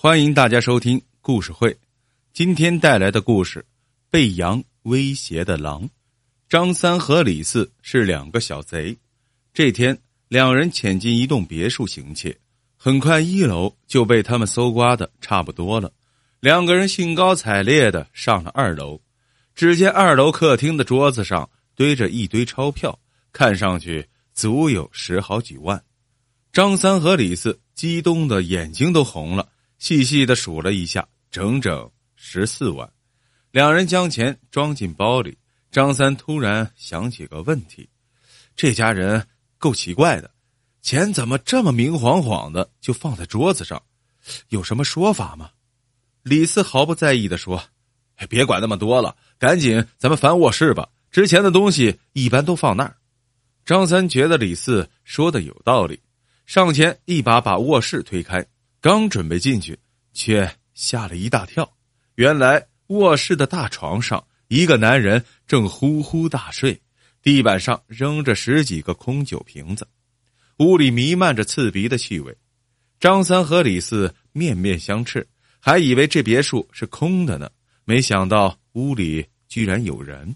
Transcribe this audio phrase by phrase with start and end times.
[0.00, 1.76] 欢迎大家收听故事会。
[2.32, 3.66] 今天带来的故事：
[4.08, 5.90] 被羊威胁的狼。
[6.48, 8.96] 张三和李四是两个小贼。
[9.52, 9.98] 这天，
[10.28, 12.38] 两人潜进一栋别墅行窃，
[12.76, 15.92] 很快一楼就被他们搜刮的差不多了。
[16.38, 19.00] 两个人兴高采烈的上了二楼，
[19.56, 22.96] 只见二楼客厅的桌子上堆着一堆钞票，
[23.32, 25.82] 看上去足有十好几万。
[26.52, 29.48] 张三和李四激动的眼睛都红了。
[29.78, 32.90] 细细的数了一下，整整十四万。
[33.50, 35.38] 两人将钱装进包里。
[35.70, 37.88] 张三突然想起个问题：
[38.56, 39.26] 这家人
[39.58, 40.30] 够奇怪的，
[40.80, 43.82] 钱怎么这么明晃晃的就放在桌子上？
[44.48, 45.50] 有什么说法吗？
[46.22, 47.62] 李四毫不在意的说
[48.28, 50.88] ：“别管那么多了，赶紧咱们翻卧室吧。
[51.10, 52.96] 值钱的东西一般都放那儿。”
[53.64, 56.00] 张三觉得李四说的有道理，
[56.46, 58.44] 上前一把把卧室推开。
[58.80, 59.76] 刚准备进去，
[60.12, 61.68] 却吓了一大跳。
[62.14, 66.80] 原来卧室的大床上，一个男人正呼呼大睡，
[67.20, 69.86] 地板上扔着十几个空酒瓶子，
[70.58, 72.36] 屋里弥漫着刺鼻的气味。
[73.00, 75.24] 张三和李四面面相觑，
[75.58, 77.50] 还以为这别墅是空的呢，
[77.84, 80.34] 没想到屋里居然有人。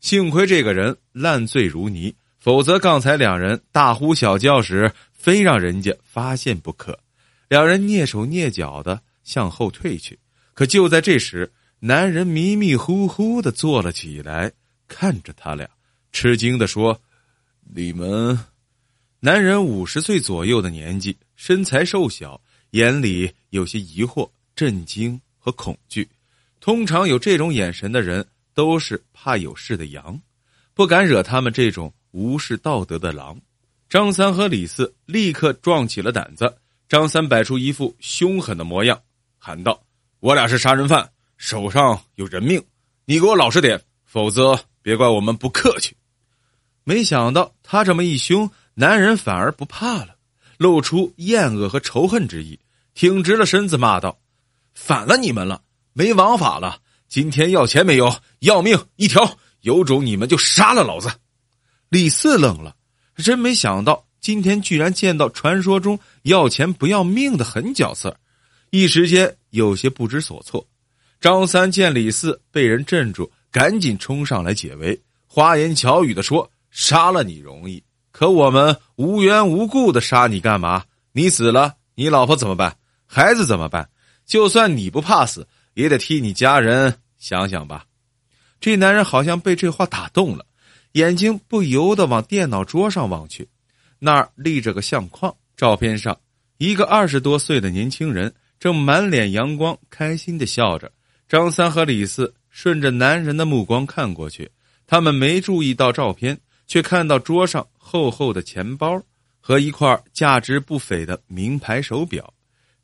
[0.00, 6.96] 幸亏这个人烂醉如泥，否则刚才两人大呼小叫时，非让人家发现不可。
[7.48, 10.18] 两人蹑手蹑脚的向后退去，
[10.54, 14.52] 可就在这时，男人迷迷糊糊的坐了起来，
[14.88, 15.68] 看着他俩，
[16.12, 17.00] 吃惊的说
[17.74, 18.38] ：“你们。”
[19.20, 26.08] 男人五十岁左右的年纪，身材瘦小，眼里有些疑惑、震惊和恐惧。
[26.60, 30.20] 通常有这种眼神的人，都是怕有事的羊，
[30.74, 33.40] 不敢惹他们这种无视道德的狼。
[33.88, 36.52] 张三和李四立刻壮起了胆子。
[36.88, 39.00] 张三摆出一副凶狠的模样，
[39.38, 39.82] 喊道
[40.20, 42.64] ：“我俩是杀人犯，手上有人命，
[43.04, 45.96] 你给我老实点，否则别怪我们不客气。”
[46.84, 50.14] 没想到他这么一凶，男人反而不怕了，
[50.58, 52.60] 露出厌恶和仇恨之意，
[52.94, 54.20] 挺直了身子骂道
[54.72, 55.62] ：“反了你们了，
[55.92, 56.80] 没王法了！
[57.08, 58.16] 今天要钱没有？
[58.38, 59.38] 要命一条！
[59.62, 61.10] 有种你们就杀了老子！”
[61.90, 62.76] 李四愣了，
[63.16, 64.05] 真没想到。
[64.26, 68.18] 今天居然见到传说中要钱不要命的狠角色，
[68.70, 70.66] 一时间有些不知所措。
[71.20, 80.82] 张三见李四被人镇住，赶紧冲上来解围，花言巧语的说：“杀了你容易，可我们无缘无故的杀你干嘛？
[81.12, 82.76] 你死了，你老婆怎么办？
[83.06, 83.88] 孩子怎么办？
[84.26, 87.84] 就算你不怕死，也得替你家人想想吧。”
[88.58, 90.44] 这男人好像被这话打动了，
[90.94, 93.48] 眼睛不由得往电脑桌上望去。
[93.98, 96.18] 那儿立着个相框，照片上
[96.58, 100.90] 一个二十多岁的年轻人正满脸阳光，开心的笑着。
[101.28, 104.50] 张三和李四顺着男人的目光看过去，
[104.86, 109.02] 他们没注意到照片，却看到桌上厚厚的钱包
[109.40, 112.32] 和一块价值不菲的名牌手表。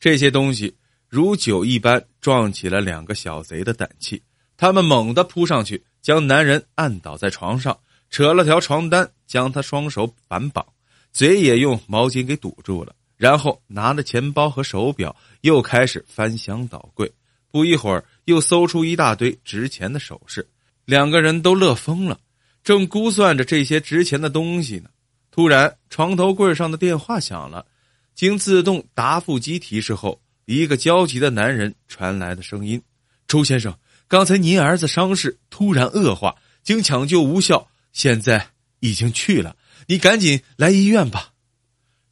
[0.01, 0.75] 这些东西
[1.09, 4.21] 如酒一般，撞起了两个小贼的胆气。
[4.57, 7.79] 他们猛地扑上去，将男人按倒在床上，
[8.11, 10.65] 扯了条床单，将他双手反绑。
[11.13, 17.13] 嘴也用毛巾给堵住了，然后拿着钱包和手表，又开始翻箱倒柜。
[17.51, 20.49] 不一会儿，又搜出一大堆值钱的首饰。
[20.87, 22.19] 两个人都乐疯了，
[22.65, 24.89] 正估算着这些值钱的东西呢。
[25.31, 27.67] 突然，床头柜上的电话响了。
[28.15, 32.83] 经自动答复机提示后，一个焦急的男人传来的声音
[33.29, 38.47] ：“周先生，刚才您儿子伤势突然恶化，经抢救无效，现在
[38.81, 39.55] 已经去了。”
[39.93, 41.35] 你赶紧来医院吧！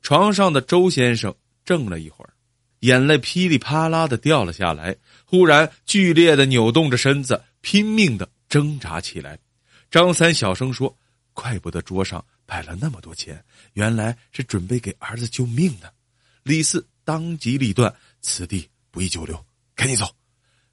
[0.02, 2.34] 床上的周先生怔了一会儿，
[2.80, 9.38] 眼泪噼里啪啦的掉了下来，忽然剧烈的扭动着身子，拼命的挣扎起来。
[9.90, 10.94] 张三小声说
[11.32, 13.42] ：“怪不得桌上摆了那么多钱，
[13.72, 15.90] 原来是准备给儿子救命的。”
[16.44, 17.90] 李四当机立断
[18.20, 19.42] ：“此地不宜久留，
[19.74, 20.04] 赶紧走！”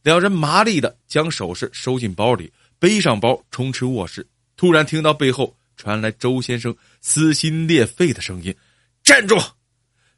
[0.03, 4.27] 两人麻利的将首饰收进包里，背上包冲出卧室。
[4.57, 5.55] 突然听到背后。
[5.77, 8.53] 传来周先生撕心裂肺的声音
[9.03, 9.38] ：“站住！”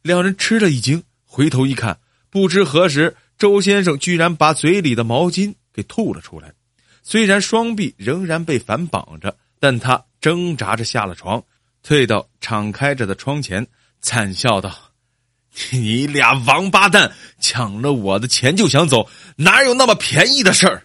[0.02, 6.54] 两人吃了一惊，回头一看，不知何时，周先生居然把嘴里的毛巾给吐了出来。
[7.04, 11.44] 虽然双臂仍然被反绑着，但他挣扎着下了床，
[11.84, 13.68] 退到敞开着的窗前，
[14.02, 14.74] 惨笑道
[15.72, 20.84] ：“你俩王八蛋，抢了我的钱就想走，哪有那么便宜的事儿？”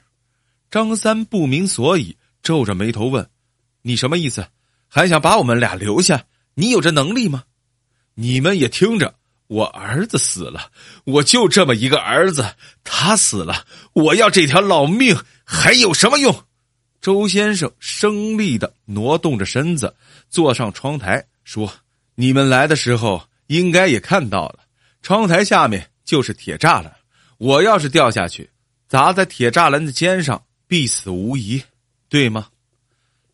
[0.70, 3.29] 张三不明所以，皱着眉头问
[3.82, 4.44] ：“你什么意思？”
[4.94, 6.25] 还想把我们俩留下？
[6.55, 7.43] 你有这能力吗？
[8.14, 9.12] 你们也听着，
[9.49, 10.70] 我儿子死了，
[11.02, 12.55] 我就这么一个儿子，
[12.85, 16.44] 他死了，我要这条老命还有什么用？
[17.00, 19.93] 周先生生力的挪动着身子，
[20.31, 21.75] 坐上窗台，说
[22.14, 24.61] ：“你们来的时候应该也看到了，
[25.02, 26.94] 窗台下面就是铁栅栏，
[27.38, 28.49] 我要是掉下去，
[28.87, 31.61] 砸在铁栅栏的肩上，必死无疑，
[32.08, 32.46] 对吗？”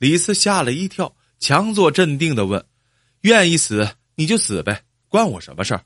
[0.01, 2.63] 李四吓了一跳，强作镇定的问
[3.23, 5.83] ：“愿意死你就死呗，关我什么事儿？”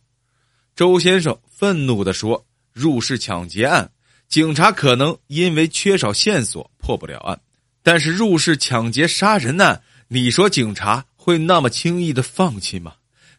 [0.75, 3.93] 周先生愤怒的说：“入室抢劫案，
[4.29, 7.41] 警察可能因为缺少线索破不了案。”
[7.85, 12.95] 但是入室抢劫杀人案，你说警察会那么轻易的放弃吗？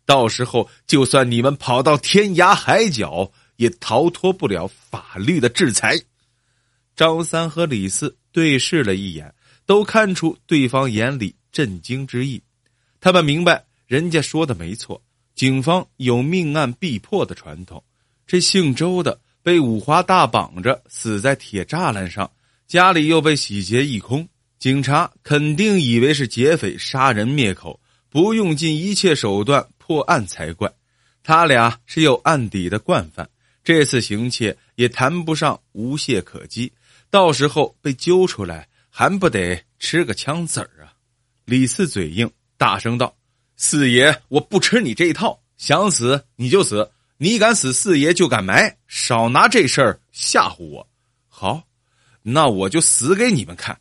[0.06, 6.00] 到时候就算你们跑到天涯海角，也逃脱不了法律的制裁。
[6.96, 9.34] 张三和李四对视了一眼，
[9.66, 12.42] 都看出对方眼里震惊之意。
[13.00, 15.02] 他们明白，人家说的没错，
[15.36, 17.82] 警方有命案必破的传统。
[18.28, 22.30] 这姓周的被五花大绑着死在铁栅栏上，
[22.68, 24.28] 家里又被洗劫一空。
[24.60, 27.80] 警察肯定以为是劫匪杀人灭口，
[28.10, 30.70] 不用尽一切手段破案才怪。
[31.24, 33.30] 他俩是有案底的惯犯，
[33.64, 36.70] 这次行窃也谈不上无懈可击。
[37.10, 40.92] 到时候被揪出来，还不得吃个枪子儿啊？
[41.46, 43.16] 李四嘴硬，大声道
[43.56, 50.88] ：“四爷，我不吃你这一套，想死你就死，你敢死，四爷就敢埋，少拿这事儿吓唬我。
[51.30, 51.62] 好，
[52.24, 53.80] 那我就死给你们看。”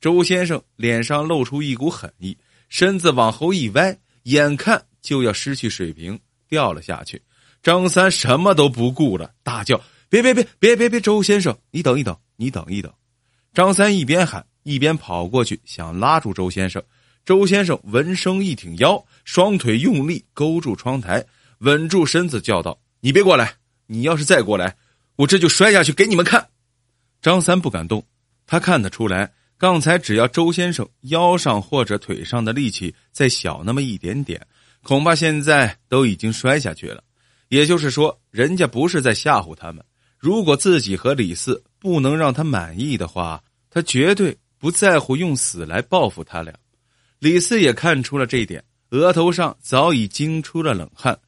[0.00, 2.36] 周先生脸上露出一股狠意，
[2.68, 6.18] 身子往后一歪，眼看就要失去水平，
[6.48, 7.22] 掉了下去。
[7.62, 9.80] 张三什么都不顾了，大叫
[10.10, 11.00] ：“别别别别别别！
[11.00, 12.92] 周先生，你等一等，你等一等！”
[13.54, 16.82] 张三一边喊一边跑过去，想拉住周先生。
[17.26, 21.26] 周先生闻声一挺腰，双腿用力勾住窗台，
[21.58, 23.52] 稳住身子，叫道：“你别过来！
[23.88, 24.76] 你要是再过来，
[25.16, 26.46] 我这就摔下去给你们看！”
[27.20, 28.06] 张三不敢动，
[28.46, 29.32] 他看得出来。
[29.58, 34.40] 刚才只要周先生腰上或者腿上的力气再小那么一点点，
[34.84, 37.02] 恐怕现在都已经摔下去了。
[37.48, 39.84] 也就是说，人家不是在吓唬他们。
[40.16, 46.54] 如果自己和李四不能让他满意的话，他绝对不在乎用死来报复他俩。
[47.18, 51.18] 李四也看出了这一点，额头上早已惊出了冷汗。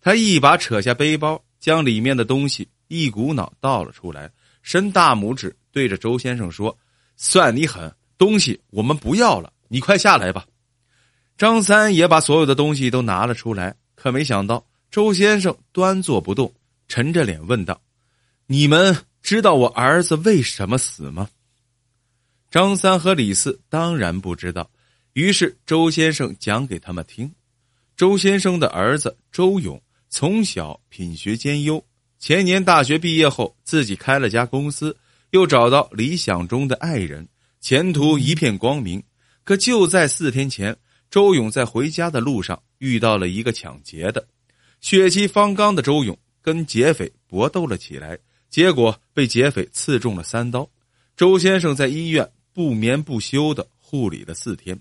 [0.00, 4.30] 他一把扯下背包，将里面的东西一股脑倒了出来，
[4.62, 6.76] 伸大拇指对着周先生说。
[7.16, 10.46] 算你狠，东西我们不要了，你快下来吧。
[11.36, 16.52] 张三也把所有的东西都拿了出来，可没想到周先生端坐不动，
[16.86, 17.80] 沉着脸问道
[18.46, 21.28] ：“你们知道我儿子为什么死吗？”
[22.50, 24.70] 张三和李四当然不知道，
[25.18, 27.28] 于是周先生讲给他们听：
[27.96, 31.84] 周先生的儿子周勇从小品学兼优，
[32.20, 34.96] 前年大学毕业后自己开了家公司。
[35.30, 37.26] 又找到理想中的爱人，
[37.60, 39.02] 前途一片光明。
[39.42, 40.74] 可就在四天前，
[41.10, 44.24] 周勇在回家的路上遇到了一个抢劫的。
[44.80, 48.16] 血气方刚的周勇跟劫匪搏斗了起来，
[48.48, 50.70] 结果被劫匪刺中了三刀。
[51.16, 54.80] 周先生在医院不眠不休的护理了四天，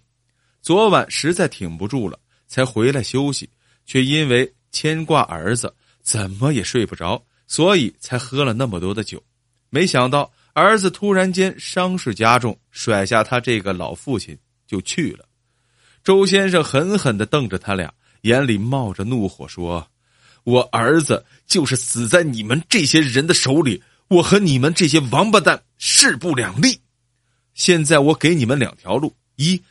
[0.61, 3.49] 昨晚实在挺不住了，才回来休息，
[3.85, 9.21] 却因为牵挂儿子，怎么也睡不着，所以才喝了那么多的酒。
[9.69, 10.31] 没想到。
[10.57, 14.35] 儿子突然间伤势加重，甩下他这个老父亲
[14.65, 15.23] 就去了。
[16.03, 19.87] 周先生狠狠的瞪着他俩，眼里冒着怒火，说
[20.43, 26.81] ：“我儿子就是死在你们这些人的手里，我和你们这些王八蛋势不两立。
[27.53, 29.61] 现在我给你们两条路：一，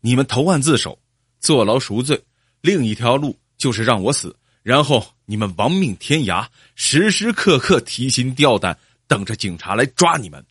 [0.00, 0.98] 你们投案自首，
[1.40, 2.16] 坐牢赎罪；
[2.60, 8.76] 另一条路就是让我死，然后你们亡命天涯，时时刻刻提心吊胆。”
[9.08, 10.44] 等着警察来抓你们，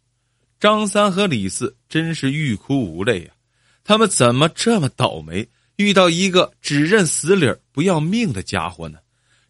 [0.61, 3.35] 张三和李四真是欲哭无泪啊！
[3.83, 8.99] 他们怎么这么倒霉，遇到一个只认死理不要命的家伙呢？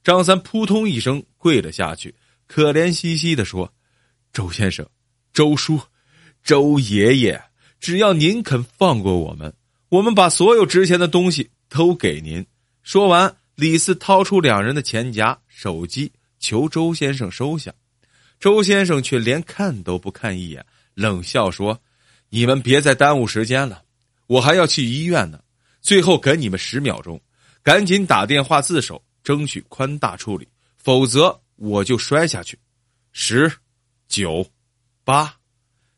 [0.04, 2.16] 张三扑通一声跪了下去，
[2.48, 3.72] 可怜兮兮的说
[4.34, 4.84] ：“周先生，
[5.32, 5.80] 周叔，
[6.44, 7.40] 周爷爷，
[7.80, 9.54] 只要您肯放过我们，
[9.96, 12.46] 我们把所有值钱的东西都给您。”
[12.84, 17.74] 说完，李四掏出两人的钱夹、手机，求周先生收下。
[18.38, 21.82] 周先生却连看都不看一眼，冷笑说
[22.30, 23.84] ：“你们别再耽误时间了，
[24.28, 25.40] 我还要去医院呢。
[25.82, 27.22] 最后给你们十秒钟，
[27.64, 32.60] 赶紧打电话自首，争取宽大处理，否则我就摔下去。
[33.14, 33.50] 十、
[34.10, 34.46] 九、
[35.06, 35.34] 八。”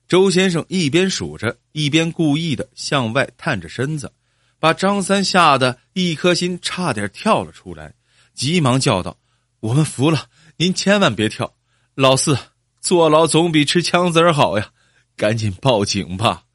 [0.08, 4.12] 周先生一边数着，一边故意的向外探着身子，
[4.58, 7.94] 把张三吓得一颗心差点跳了出来，
[8.34, 9.16] 急忙叫道
[9.62, 11.54] ：“我们服了，您千万别跳。
[11.94, 12.36] 老四，
[12.82, 14.72] 坐牢总比吃枪子儿好呀，
[15.16, 16.46] 赶紧报警吧。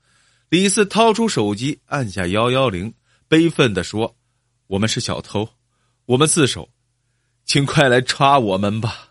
[0.48, 2.92] 李四掏出手机，按下幺幺零，
[3.28, 4.16] 悲愤地说
[4.66, 5.48] ：“我们是小偷，
[6.06, 6.68] 我们自首，
[7.44, 9.10] 请快来抓我们吧。”